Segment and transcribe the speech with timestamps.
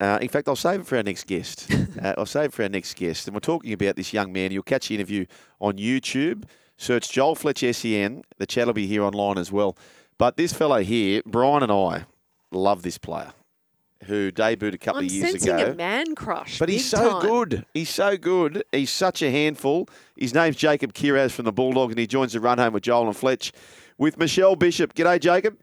[0.00, 1.72] Uh, in fact, I'll save it for our next guest.
[2.02, 3.26] uh, I'll save it for our next guest.
[3.26, 4.50] And we're talking about this young man.
[4.50, 5.26] You'll catch the interview
[5.60, 6.44] on YouTube.
[6.76, 8.22] Search Joel Fletcher SEN.
[8.38, 9.76] The chat will be here online as well.
[10.18, 12.06] But this fellow here, Brian and I,
[12.50, 13.32] love this player
[14.04, 15.70] who debuted a couple I'm of years sensing ago.
[15.70, 16.58] a man crush.
[16.58, 17.22] But he's so time.
[17.22, 17.66] good.
[17.72, 18.64] He's so good.
[18.70, 19.88] He's such a handful.
[20.16, 23.06] His name's Jacob Kiraz from the Bulldogs, and he joins the run home with Joel
[23.06, 23.52] and Fletch
[23.96, 24.94] with Michelle Bishop.
[24.94, 25.58] G'day, Jacob.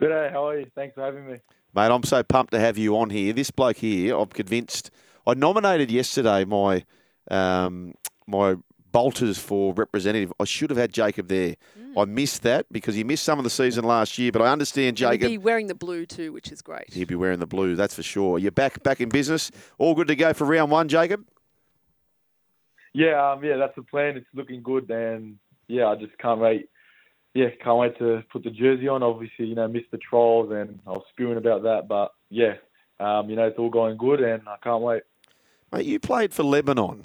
[0.00, 0.66] G'day, how are you?
[0.74, 1.38] Thanks for having me.
[1.74, 3.32] Mate, I'm so pumped to have you on here.
[3.32, 4.90] This bloke here, I'm convinced.
[5.26, 6.84] I nominated yesterday my
[7.30, 7.94] um,
[8.26, 8.56] my
[8.90, 10.32] bolters for representative.
[10.38, 11.56] I should have had Jacob there.
[11.96, 14.30] I missed that because he missed some of the season last year.
[14.32, 15.28] But I understand And he'd Jacob.
[15.28, 16.92] be wearing the blue too, which is great.
[16.92, 18.38] He'd be wearing the blue, that's for sure.
[18.38, 19.50] You're back back in business.
[19.78, 21.24] All good to go for round one, Jacob.
[22.92, 24.18] Yeah, um, yeah, that's the plan.
[24.18, 26.68] It's looking good, and yeah, I just can't wait.
[27.34, 29.02] Yeah, can't wait to put the jersey on.
[29.02, 32.54] Obviously, you know, missed the trials, and I was spewing about that, but yeah,
[33.00, 35.02] um, you know, it's all going good, and I can't wait.
[35.72, 37.04] Mate, you played for Lebanon,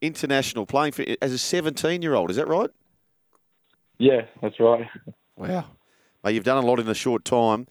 [0.00, 2.30] international, playing for as a 17 year old.
[2.30, 2.70] Is that right?
[3.98, 4.86] Yeah, that's right.
[5.36, 5.64] Wow.
[6.22, 7.66] Mate, you've done a lot in a short time.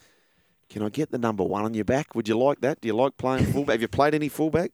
[0.69, 2.13] Can I get the number one on your back?
[2.13, 2.81] Would you like that?
[2.81, 3.75] Do you like playing fullback?
[3.75, 4.73] Have you played any fullback?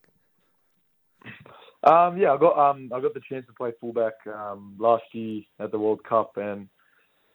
[1.84, 5.42] Um, yeah, I got um, I got the chance to play fullback um, last year
[5.60, 6.68] at the World Cup, and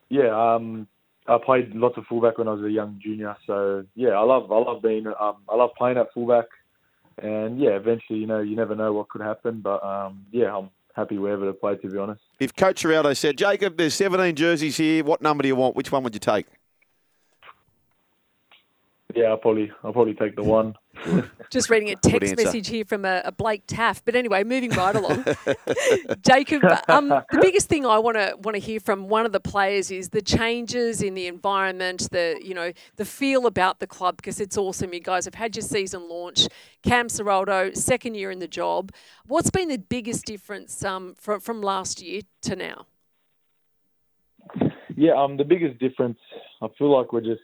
[0.10, 0.88] yeah, um,
[1.28, 3.36] I played lots of fullback when I was a young junior.
[3.48, 6.46] So yeah, I love I love being um, I love playing at fullback,
[7.22, 10.70] and yeah, eventually you know you never know what could happen, but um, yeah, I'm
[10.96, 12.22] happy wherever to play to be honest.
[12.40, 15.04] If Coach Ciraldo said, Jacob, there's 17 jerseys here.
[15.04, 15.76] What number do you want?
[15.76, 16.46] Which one would you take?
[19.16, 20.76] Yeah, I'll probably I'll probably take the one.
[21.50, 24.02] Just reading a text message here from a, a Blake Taaffe.
[24.04, 25.24] But anyway, moving right along.
[26.22, 29.40] Jacob, um, the biggest thing I want to want to hear from one of the
[29.40, 34.18] players is the changes in the environment, the you know the feel about the club
[34.18, 34.94] because it's awesome.
[34.94, 36.50] You guys have had your season launch.
[36.84, 38.92] Cam Ciraldo, second year in the job.
[39.26, 42.86] What's been the biggest difference um, from from last year to now?
[44.98, 46.20] Yeah, um, the biggest difference
[46.62, 47.42] I feel like we're just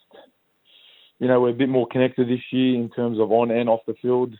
[1.21, 3.81] you know, we're a bit more connected this year in terms of on and off
[3.85, 4.33] the field.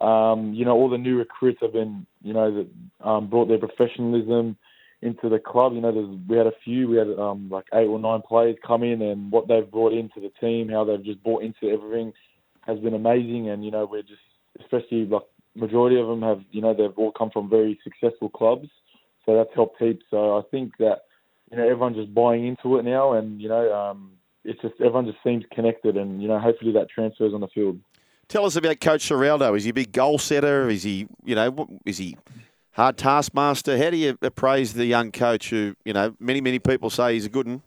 [0.00, 3.58] Um, you know, all the new recruits have been, you know, that um, brought their
[3.58, 4.56] professionalism
[5.02, 5.74] into the club.
[5.74, 8.54] You know, there's, we had a few, we had um, like eight or nine players
[8.64, 12.12] come in, and what they've brought into the team, how they've just bought into everything,
[12.60, 13.50] has been amazing.
[13.50, 14.22] And you know, we're just,
[14.60, 15.24] especially like
[15.56, 18.68] majority of them have, you know, they've all come from very successful clubs,
[19.24, 20.04] so that's helped heaps.
[20.08, 20.98] So I think that,
[21.50, 23.74] you know, everyone's just buying into it now, and you know.
[23.74, 24.12] Um,
[24.46, 27.78] it's just everyone just seems connected, and you know, hopefully that transfers on the field.
[28.28, 29.56] Tell us about Coach Ciraldo.
[29.56, 30.68] Is he a big goal setter?
[30.68, 32.16] Is he, you know, is he
[32.72, 33.78] hard taskmaster?
[33.78, 37.26] How do you appraise the young coach who, you know, many, many people say he's
[37.26, 37.62] a good one?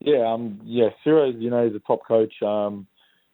[0.00, 2.42] Yeah, um, yeah, Ciro, you know, is a top coach.
[2.42, 2.86] Um,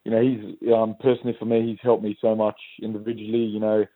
[0.04, 3.44] you know, he's um, personally for me, he's helped me so much individually.
[3.44, 3.86] You know,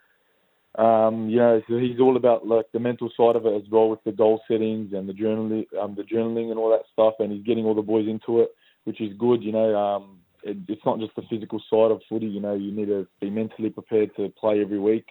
[0.79, 3.91] um, you know, so he's all about like the mental side of it as well
[3.91, 7.15] with the goal settings and the journaling, um, the journaling and all that stuff.
[7.19, 8.51] And he's getting all the boys into it,
[8.85, 9.43] which is good.
[9.43, 12.27] You know, um, it, it's not just the physical side of footy.
[12.27, 15.07] You know, you need to be mentally prepared to play every week.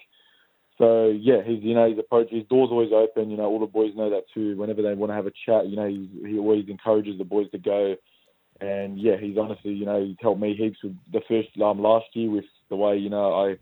[0.78, 3.30] So yeah, he's you know his approach, his door's always open.
[3.30, 4.56] You know, all the boys know that too.
[4.56, 7.52] Whenever they want to have a chat, you know, he's, he always encourages the boys
[7.52, 7.96] to go.
[8.62, 12.06] And yeah, he's honestly, you know, he's helped me heaps with the first um, last
[12.14, 13.58] year with the way you know I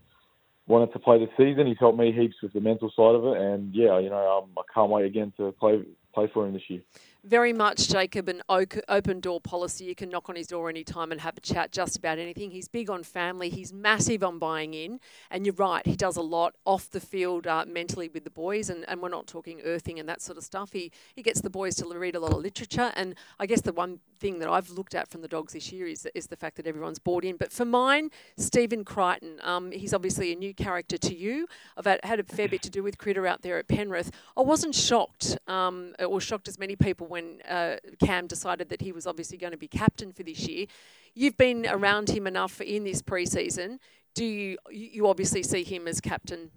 [0.66, 1.66] wanted to play the season.
[1.66, 4.50] He's helped me heaps with the mental side of it, and yeah, you know, um,
[4.56, 5.82] I can't wait again to play
[6.16, 6.80] play for him this year.
[7.22, 9.84] Very much, Jacob, an open door policy.
[9.84, 12.52] You can knock on his door anytime and have a chat just about anything.
[12.52, 13.48] He's big on family.
[13.50, 15.00] He's massive on buying in.
[15.28, 18.70] And you're right, he does a lot off the field uh, mentally with the boys.
[18.70, 20.70] And, and we're not talking earthing and that sort of stuff.
[20.72, 22.92] He, he gets the boys to read a lot of literature.
[22.94, 25.88] And I guess the one thing that I've looked at from the dogs this year
[25.88, 27.36] is, is the fact that everyone's bought in.
[27.36, 31.48] But for mine, Stephen Crichton, um, he's obviously a new character to you.
[31.76, 34.12] I've had, had a fair bit to do with Critter out there at Penrith.
[34.36, 38.92] I wasn't shocked, um, or shocked as many people when uh, Cam decided that he
[38.92, 40.66] was obviously going to be captain for this year.
[41.14, 43.78] You've been around him enough in this preseason.
[44.14, 44.56] Do you?
[44.70, 46.50] You obviously see him as captain,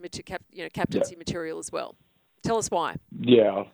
[0.51, 1.95] you know, captaincy material as well.
[2.41, 2.95] Tell us why.
[3.19, 3.65] Yeah,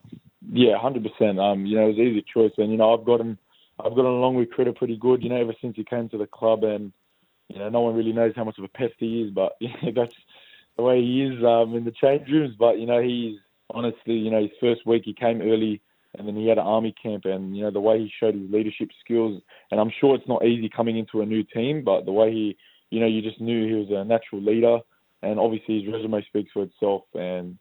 [0.52, 1.40] yeah, hundred percent.
[1.40, 3.38] Um, you know, it was an easy choice, and you know, I've gotten,
[3.80, 5.24] I've gotten along with Critter pretty good.
[5.24, 6.92] You know, ever since he came to the club, and
[7.48, 9.70] you know, no one really knows how much of a pest he is, but you
[9.84, 10.16] know, that's
[10.78, 12.56] the way he is um, in the change rooms.
[12.58, 13.38] But you know, he's
[13.74, 15.82] honestly, you know, his first week he came early,
[16.18, 18.50] and then he had an army camp, and you know, the way he showed his
[18.50, 19.42] leadership skills,
[19.72, 22.58] and I'm sure it's not easy coming into a new team, but the way he,
[22.90, 24.80] you know, you just knew he was a natural leader,
[25.22, 27.58] and obviously his resume speaks for itself, and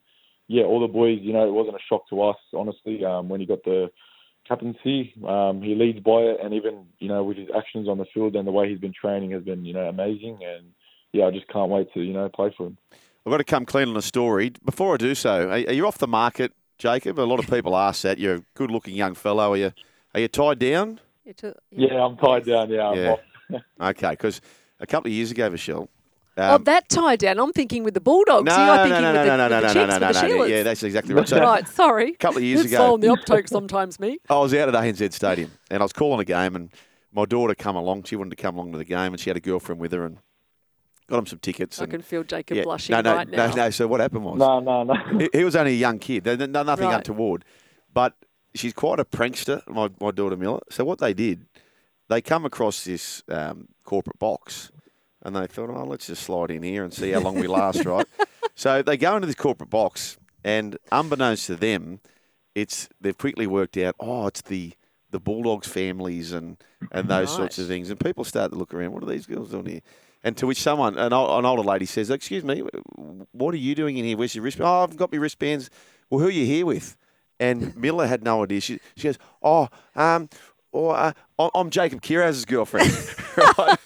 [0.46, 3.40] yeah, all the boys, you know, it wasn't a shock to us, honestly, um, when
[3.40, 3.90] he got the
[4.46, 5.14] captaincy.
[5.26, 8.36] Um, he leads by it, and even you know with his actions on the field
[8.36, 10.38] and the way he's been training has been you know amazing.
[10.44, 10.66] And
[11.12, 12.78] yeah, I just can't wait to you know play for him.
[13.26, 14.52] I've got to come clean on a story.
[14.64, 17.18] Before I do so, are, are you off the market, Jacob?
[17.18, 18.18] A lot of people ask that.
[18.18, 19.52] You're a good-looking young fellow.
[19.52, 19.72] Are you?
[20.14, 21.00] Are you tied down?
[21.70, 22.70] Yeah, I'm tied down.
[22.70, 23.16] Yeah.
[23.48, 23.58] yeah.
[23.80, 24.40] okay, because
[24.78, 25.88] a couple of years ago, Michelle.
[26.36, 27.38] Oh, um, oh, that tie down.
[27.38, 28.44] I'm thinking with the Bulldogs.
[28.44, 30.36] No, You're thinking no, no, with the, no, no, the no, no, no, no, no,
[30.36, 30.44] no.
[30.44, 31.28] Yeah, that's exactly right.
[31.28, 32.10] So, right, sorry.
[32.10, 32.94] A couple of years ago.
[32.94, 34.18] on the optoke sometimes, me.
[34.28, 36.70] I was out at ANZ Stadium and I was calling a game and
[37.12, 38.02] my daughter come along.
[38.04, 40.04] She wanted to come along to the game and she had a girlfriend with her
[40.04, 40.18] and
[41.06, 41.80] got him some tickets.
[41.80, 43.46] I and, can feel Jacob yeah, blushing no, no, right now.
[43.48, 43.70] No, no.
[43.70, 44.94] So what happened was, no, no, no.
[45.18, 46.24] He, he was only a young kid.
[46.24, 46.52] Nothing
[46.86, 46.96] right.
[46.96, 47.44] untoward,
[47.92, 48.16] but
[48.54, 49.66] she's quite a prankster.
[49.68, 50.60] My my daughter Miller.
[50.70, 51.46] So what they did,
[52.08, 54.70] they come across this um, corporate box
[55.24, 57.84] and they thought, oh, let's just slide in here and see how long we last,
[57.86, 58.06] right?
[58.54, 62.00] So they go into this corporate box, and unbeknownst to them,
[62.54, 64.74] it's they've quickly worked out, oh, it's the
[65.10, 66.56] the Bulldogs families and
[66.92, 67.36] and those Right.
[67.36, 68.92] sorts of things, and people start to look around.
[68.92, 69.80] What are these girls doing here?
[70.24, 72.62] And to which someone, an, ol- an older lady says, "Excuse me,
[73.32, 74.16] what are you doing in here?
[74.16, 74.66] Where's your wristband?
[74.66, 75.68] Oh, I've got my wristbands.
[76.08, 76.96] Well, who are you here with?"
[77.38, 78.60] And Miller had no idea.
[78.62, 80.30] She she goes, "Oh, um,
[80.72, 81.12] or uh,
[81.54, 82.90] I'm Jacob Kiraz's girlfriend."
[83.58, 83.78] right?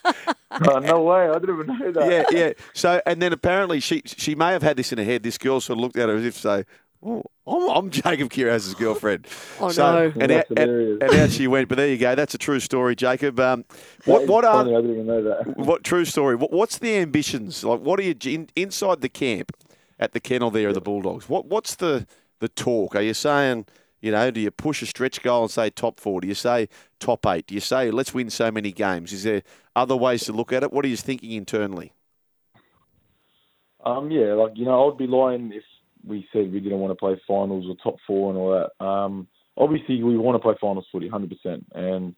[0.71, 1.29] Oh, no way!
[1.29, 2.11] I didn't even know that.
[2.11, 2.53] yeah, yeah.
[2.73, 5.25] So, and then apparently she she may have had this in her head.
[5.25, 6.65] This girl sort of looked at her as if say,
[7.03, 9.27] "Oh, I'm, I'm Jacob Kiraz's girlfriend."
[9.61, 10.13] Oh, so, no.
[10.21, 10.99] And, That's out, and, hilarious.
[11.03, 11.69] and out she went.
[11.69, 12.15] But there you go.
[12.15, 13.39] That's a true story, Jacob.
[13.41, 13.65] Um,
[14.05, 15.57] what That what is are funny, I didn't even know that.
[15.57, 16.37] what true story?
[16.37, 17.65] What, what's the ambitions?
[17.65, 19.53] Like, what are you in, inside the camp
[19.99, 21.29] at the kennel there of the Bulldogs?
[21.29, 22.07] What what's the
[22.41, 22.95] the talk?
[22.97, 23.67] Are you saying?
[24.01, 26.21] You know, do you push a stretch goal and say top four?
[26.21, 26.69] Do you say
[27.01, 27.49] top eight?
[27.49, 29.13] Do you say let's win so many games?
[29.13, 29.43] Is there
[29.75, 30.73] other ways to look at it?
[30.73, 31.93] What are you thinking internally?
[33.85, 35.65] Um, yeah, like you know, I would be lying if
[36.07, 38.85] we said we didn't want to play finals or top four and all that.
[38.85, 41.67] Um, obviously, we want to play finals footy, hundred percent.
[41.75, 42.15] And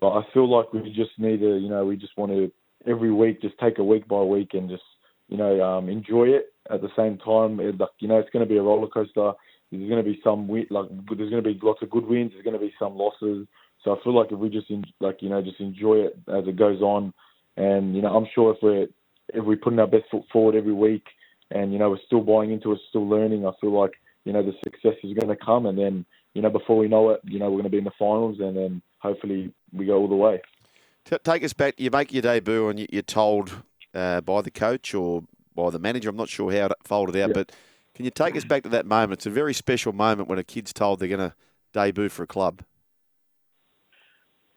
[0.00, 2.50] but I feel like we just need to, you know, we just want to
[2.86, 4.82] every week just take a week by week and just
[5.28, 7.60] you know um, enjoy it at the same time.
[7.60, 9.32] It, like you know, it's going to be a roller coaster.
[9.70, 12.32] There's going to be some win, like there's going to be lots of good wins.
[12.32, 13.46] There's going to be some losses.
[13.84, 14.66] So I feel like if we just
[15.00, 17.12] like you know just enjoy it as it goes on,
[17.56, 18.86] and you know I'm sure if we're
[19.32, 21.04] if we put in our best foot forward every week,
[21.50, 23.92] and you know we're still buying into it, still learning, I feel like
[24.24, 26.04] you know the success is going to come, and then
[26.34, 28.38] you know before we know it, you know we're going to be in the finals,
[28.40, 30.40] and then hopefully we go all the way.
[31.24, 31.74] Take us back.
[31.78, 33.62] You make your debut and you- you're told
[33.94, 35.24] uh, by the coach or
[35.56, 36.10] by the manager.
[36.10, 37.34] I'm not sure how it folded out, Yeah.
[37.34, 37.52] but
[37.94, 39.14] can you take us back to that moment?
[39.14, 41.34] It's a very special moment when a kid's told they're going to
[41.72, 42.62] debut for a club.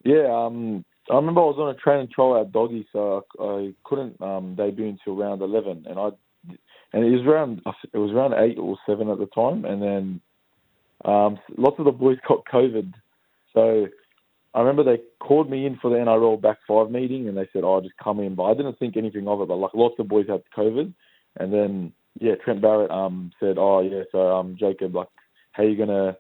[0.04, 3.74] Yeah, um, I remember I was on a training trial at Doggy, so I, I
[3.86, 6.10] couldn't um, debut until round eleven, and I
[6.48, 7.62] and it was around
[7.94, 10.22] it was around eight or seven at the time, and then
[11.06, 12.94] um, lots of the boys got COVID,
[13.54, 13.88] so
[14.54, 17.64] I remember they called me in for the NRL back five meeting, and they said,
[17.64, 19.48] "Oh, just come in," but I didn't think anything of it.
[19.48, 20.94] But like lots of boys had COVID,
[21.40, 25.08] and then yeah, Trent Barrett um said, "Oh yeah, so um Jacob, like
[25.54, 26.16] how you gonna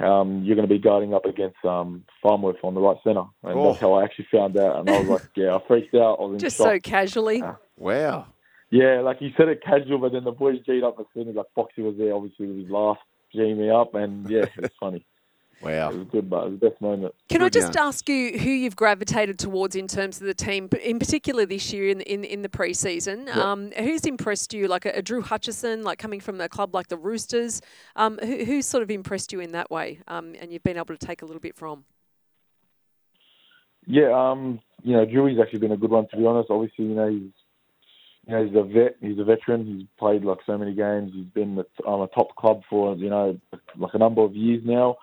[0.00, 3.24] um, you're going to be guarding up against um, Farnworth on the right centre.
[3.42, 3.66] And Oh.
[3.72, 4.76] that's how I actually found out.
[4.78, 6.18] And I was like, yeah, I freaked out.
[6.20, 6.66] I was in Just shock.
[6.68, 7.42] so casually.
[7.76, 8.26] Wow.
[8.70, 11.34] Yeah, like he said it casual, but then the boys G'd up as soon as
[11.34, 12.98] like Foxy was there, obviously with his laugh,
[13.32, 13.94] G me up.
[13.94, 15.04] And yeah, it was funny.
[15.60, 15.90] Wow.
[15.90, 17.14] It was good, but it was the best moment.
[17.28, 17.88] Can I just yarn.
[17.88, 21.88] ask you who you've gravitated towards in terms of the team, in particular this year
[21.88, 23.28] in in, in the preseason?
[23.34, 24.68] Um, who's impressed you?
[24.68, 27.60] Like a, a Drew Hutchison, like coming from a club like the Roosters.
[27.96, 29.98] Um, who, who's sort of impressed you in that way?
[30.06, 31.84] Um, and you've been able to take a little bit from.
[33.84, 36.50] Yeah, um, you know, Dewey's actually been a good one to be honest.
[36.50, 37.32] Obviously, you know, he's
[38.28, 41.24] you know, he's a vet, he's a veteran, he's played like so many games, he's
[41.24, 43.40] been on a top club for, you know,
[43.76, 44.98] like a number of years now.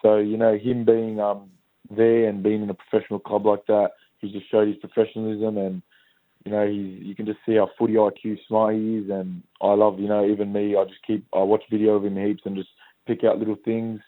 [0.00, 1.50] So, you know, him being um
[1.90, 5.82] there and being in a professional club like that, he just showed his professionalism and
[6.44, 9.72] you know, he's you can just see how footy IQ smart he is and I
[9.72, 12.54] love, you know, even me, I just keep I watch video of him heaps and
[12.54, 12.70] just
[13.08, 14.00] pick out little things.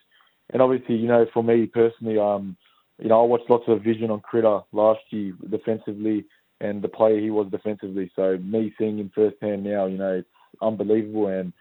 [0.50, 2.56] And obviously, you know, for me personally, um,
[3.02, 6.24] you know, I watched lots of vision on Critter last year defensively
[6.60, 8.10] and the player he was defensively.
[8.14, 10.28] So me seeing him firsthand now, you know, it's
[10.60, 11.28] unbelievable.
[11.28, 11.52] And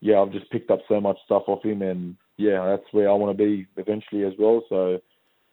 [0.00, 3.14] yeah, I've just picked up so much stuff off him, and yeah, that's where I
[3.14, 4.62] want to be eventually as well.
[4.68, 5.00] So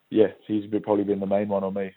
[0.10, 1.92] yeah, he's probably been the main one on me.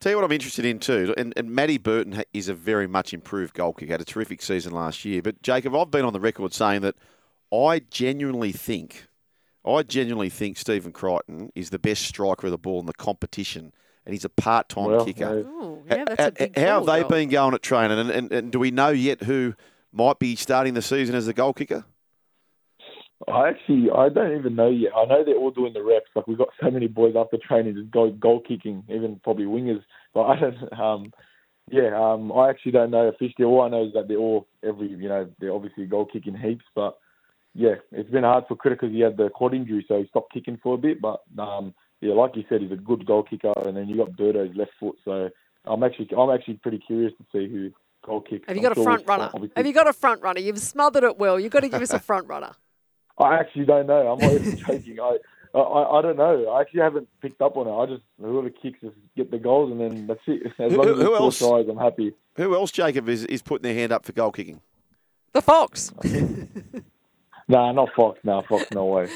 [0.00, 3.14] Tell you what I'm interested in too, and, and Matty Burton is a very much
[3.14, 3.92] improved goal kicker.
[3.92, 5.22] Had a terrific season last year.
[5.22, 6.96] But Jacob, I've been on the record saying that
[7.52, 9.06] I genuinely think,
[9.64, 13.72] I genuinely think Stephen Crichton is the best striker of the ball in the competition,
[14.06, 15.38] and he's a part-time Well, kicker.
[15.40, 15.44] yeah.
[15.46, 17.08] Oh, yeah, that's a big How have they Joel.
[17.08, 19.54] been going at training, and, and, and do we know yet who
[19.92, 21.84] might be starting the season as the goal kicker?
[23.28, 24.92] I actually I don't even know yet.
[24.94, 26.10] I know they're all doing the reps.
[26.14, 29.82] Like we've got so many boys after training just go goal kicking, even probably wingers.
[30.12, 30.72] But I don't.
[30.78, 31.12] Um,
[31.70, 33.44] yeah, um, I actually don't know officially.
[33.46, 36.64] All I know is that they're all every you know they're obviously goal kicking heaps.
[36.74, 36.98] But
[37.54, 40.32] yeah, it's been hard for Critter because he had the quad injury, so he stopped
[40.34, 41.00] kicking for a bit.
[41.00, 41.72] But um,
[42.04, 44.72] yeah, like you said, he's a good goal kicker, and then you got Birdo's left
[44.78, 44.96] foot.
[45.04, 45.30] So
[45.64, 47.70] I'm actually I'm actually pretty curious to see who
[48.04, 48.46] goal kicks.
[48.46, 49.30] Have you got I'm a sure front runner?
[49.34, 50.40] obviously- Have you got a front runner?
[50.40, 51.40] You've smothered it well.
[51.40, 52.52] You've got to give us a front runner.
[53.18, 54.12] I actually don't know.
[54.12, 55.00] I'm not even joking.
[55.00, 55.18] I,
[55.56, 56.50] I I don't know.
[56.50, 57.72] I actually haven't picked up on it.
[57.72, 60.52] I just whoever kicks just get the goals and then that's it.
[60.58, 61.38] As long as it's who four else?
[61.38, 62.12] tries, I'm happy.
[62.36, 64.60] Who else, Jacob, is, is putting their hand up for goal kicking?
[65.32, 65.92] The Fox.
[67.46, 68.18] Nah, not Fox.
[68.24, 69.08] Nah, Fox, no way.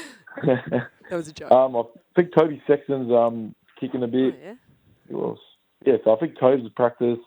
[1.09, 1.51] That was a joke.
[1.51, 1.83] um, I
[2.15, 4.35] think Toby Sexton's um kicking a Oh, bit.
[4.41, 4.53] yeah.
[5.09, 5.39] Who else?
[5.85, 7.17] Yeah, so I think Toby's practice,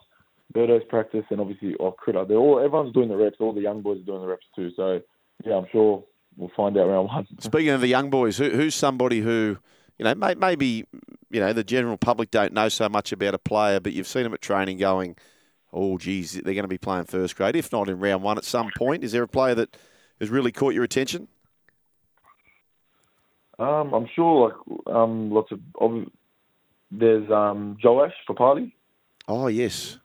[0.55, 2.25] Birdo's practice, and obviously oh, Critter.
[2.25, 3.37] They're all everyone's doing the reps.
[3.41, 4.71] All the young boys are doing the reps too.
[4.77, 5.01] So
[5.45, 6.05] yeah, I'm sure
[6.37, 7.27] we'll find out round one.
[7.41, 9.57] Speaking of the young boys, who, who's somebody who,
[9.99, 10.85] you know, may, maybe,
[11.31, 14.23] you know, the general public don't know so much about a player, but you've seen
[14.23, 15.17] them at training going,
[15.73, 18.45] oh, geez, they're going to be playing first grade, if not in round one at
[18.45, 19.03] some point.
[19.03, 19.77] Is there a player that
[20.21, 21.29] has really caught your attention?
[23.63, 26.05] Um, I'm sure like um lots of, of
[26.91, 28.73] there's um Joash Papali.
[29.29, 29.99] Oh, yes.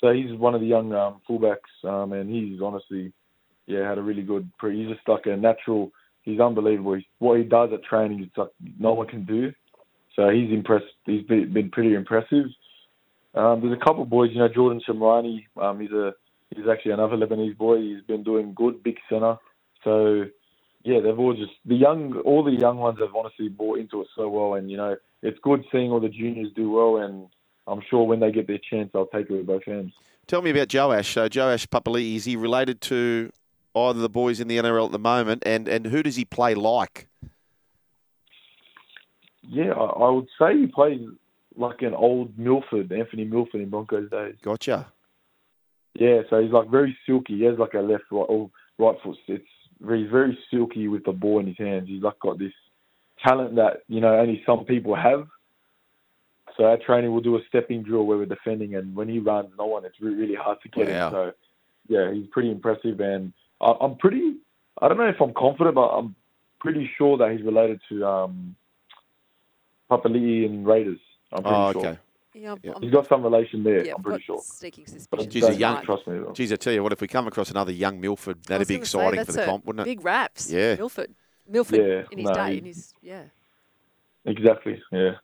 [0.00, 3.12] So he's one of the young um, fullbacks, um, and he's honestly,
[3.66, 4.50] yeah, had a really good.
[4.58, 5.92] Pre- he's just like a natural.
[6.22, 6.94] He's unbelievable.
[6.94, 9.52] He's, what he does at training, it's like no one can do.
[10.16, 10.86] So he's impressed.
[11.06, 12.46] He's been, been pretty impressive.
[13.34, 15.44] Um, there's a couple of boys, you know, Jordan Samrani.
[15.60, 16.12] Um, he's a
[16.54, 17.80] he's actually another Lebanese boy.
[17.80, 19.36] He's been doing good, big centre.
[19.84, 20.24] So
[20.82, 24.08] yeah, they've all just the young, all the young ones have honestly bought into it
[24.16, 27.28] so well, and you know, it's good seeing all the juniors do well, and
[27.66, 29.92] I'm sure when they get their chance, they'll take it with both hands.
[30.26, 31.12] Tell me about Joash.
[31.12, 33.30] So Joash Papali, is he related to
[33.74, 36.54] either the boys in the NRL at the moment, and, and who does he play
[36.54, 37.08] like?
[39.42, 41.00] Yeah, I, I would say he plays
[41.56, 44.36] like an old Milford, Anthony Milford in Broncos days.
[44.42, 44.90] Gotcha.
[45.94, 47.38] Yeah, so he's like very silky.
[47.38, 49.18] He has like a left, right, or right foot.
[49.26, 49.44] It's
[49.80, 51.88] he's very silky with the ball in his hands.
[51.88, 52.52] He's like got this
[53.24, 55.26] talent that you know only some people have.
[56.56, 59.50] So our training will do a stepping drill where we're defending, and when he runs,
[59.58, 59.84] no one.
[59.84, 61.06] It's really, really hard to get Wow.
[61.06, 61.12] him.
[61.12, 61.32] So
[61.88, 64.36] yeah, he's pretty impressive, and I, I'm pretty.
[64.82, 66.14] I don't know if I'm confident, but I'm
[66.58, 68.56] pretty sure that he's related to um,
[69.90, 70.98] Papali'i and Raiders.
[71.32, 71.86] I'm pretty Oh, sure.
[71.86, 71.98] okay.
[72.34, 72.72] Yeah, I'm, Yeah.
[72.80, 73.84] He's got some relation there.
[73.84, 74.40] yeah, I'm pretty sure.
[74.42, 75.30] sneaking But suspicion.
[75.30, 76.18] Geez, don't- a young- trust me.
[76.18, 76.32] though.
[76.32, 78.86] Geez, I tell you what, if we come across another young Milford, that'd be gonna
[78.86, 79.90] say, exciting for the comp, wouldn't it?
[79.90, 80.50] Big raps.
[80.50, 80.76] Yeah.
[80.76, 81.12] Milford.
[81.48, 82.52] Milford Yeah, in his no, day.
[82.52, 83.22] he- In his, yeah.
[84.24, 84.80] Exactly.
[84.92, 85.16] Yeah.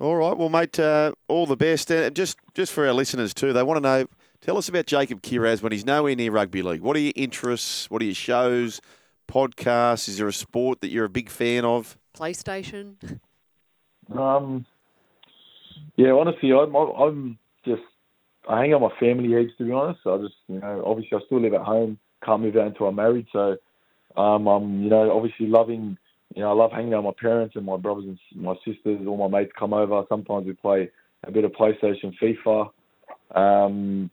[0.00, 1.90] All right, well, mate, uh, all the best.
[1.90, 4.06] Uh, just just for our listeners too, they want to know.
[4.40, 6.80] Tell us about Jacob Kiraz when he's nowhere near rugby league.
[6.80, 7.88] What are your interests?
[7.90, 8.80] What are your shows?
[9.28, 10.08] Podcasts?
[10.08, 11.96] Is there a sport that you're a big fan of?
[12.16, 13.20] PlayStation.
[14.12, 14.66] Um.
[15.96, 17.82] Yeah, honestly, I'm I'm just
[18.48, 20.00] I hang out my family heaps to be honest.
[20.06, 22.96] I just you know obviously I still live at home, can't move out until I'm
[22.96, 23.26] married.
[23.32, 23.56] So,
[24.16, 25.96] um, I'm you know obviously loving
[26.34, 29.06] you know I love hanging out with my parents and my brothers and my sisters.
[29.06, 30.04] All my mates come over.
[30.08, 30.90] Sometimes we play
[31.24, 32.70] a bit of PlayStation, FIFA.
[33.34, 34.10] Um,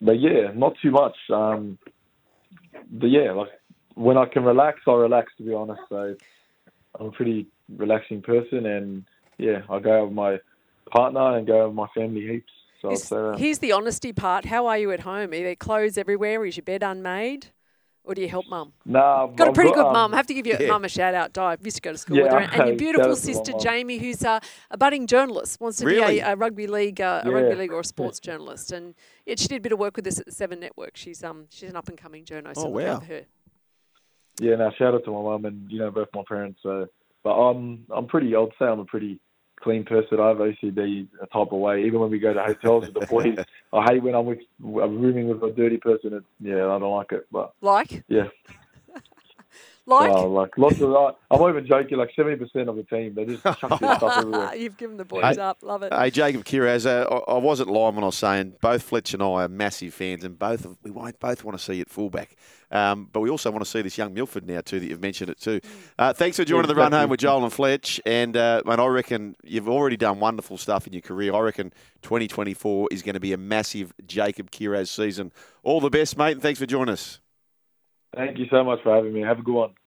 [0.00, 1.16] but yeah, not too much.
[1.32, 1.78] Um,
[2.90, 3.48] but yeah, like
[3.94, 5.32] when I can relax, I relax.
[5.38, 6.14] To be honest, so
[6.98, 9.04] I'm a pretty relaxing person, and
[9.38, 10.38] yeah, I go out with my
[10.90, 12.52] partner and go with my family heaps.
[12.80, 13.38] So Is- say that.
[13.38, 14.46] here's the honesty part.
[14.46, 15.32] How are you at home?
[15.32, 16.44] Are there clothes everywhere?
[16.44, 17.46] Is your bed unmade?
[18.04, 18.72] Or do you help mum?
[18.84, 20.12] Nah, I've Got a I've pretty good um, mum.
[20.12, 20.66] I have to give your yeah.
[20.70, 21.32] mum a shout out.
[21.32, 22.38] Di used to go to school Yeah, with her.
[22.62, 23.52] And your beautiful shout out to my sister.
[23.60, 24.40] Jamie, who's a,
[24.72, 26.14] a budding journalist, wants to Really?
[26.14, 28.72] be a, a rugby league, uh, a rugby league or a sports journalist.
[28.72, 30.96] And yeah, she did a bit of work with us at the Seven Network.
[30.96, 32.60] She's um she's an up and coming journalist.
[32.60, 32.98] So Oh, look wow.
[33.06, 33.20] her.
[34.40, 36.58] Yeah, now shout out to my mum and you know both my parents.
[36.64, 36.88] So,
[37.22, 38.34] but I'm I'm pretty.
[38.34, 39.20] I'd say I'm a pretty
[39.62, 40.20] clean person.
[40.20, 41.84] I have OCD a type of way.
[41.84, 43.38] Even when we go to hotels with the boys,
[43.72, 46.14] I hate when I'm with I'm rooming with a dirty person.
[46.14, 47.26] It, yeah, I don't like it.
[47.30, 48.04] But Like?
[48.08, 48.28] yeah,
[49.84, 50.10] Like?
[50.12, 50.94] uh, like lots of.
[50.94, 51.98] I- I'm not even joking.
[51.98, 54.54] Like seventy percent of the team, they just chuck their stuff everywhere.
[54.54, 55.42] You've given the boys Hey.
[55.42, 55.58] up.
[55.62, 55.92] Love it.
[55.92, 59.22] Hey, Jacob Kiraz, uh, I, I wasn't lying when I was saying both Fletch and
[59.22, 61.88] I are massive fans, and both of, we won't both want to see you at
[61.90, 62.36] fullback.
[62.70, 64.78] Um, but we also want to see this young Milford now too.
[64.78, 65.60] That you've mentioned it too.
[65.98, 68.00] Uh, thanks for joining the run home with Joel and Fletch.
[68.06, 71.34] And uh, man, I reckon you've already done wonderful stuff in your career.
[71.34, 71.72] I reckon
[72.02, 75.32] 2024 is going to be a massive Jacob Kiraz season.
[75.64, 77.18] All the best, mate, and thanks for joining us.
[78.14, 79.22] Thank you so much for having me.
[79.22, 79.72] Have a good one.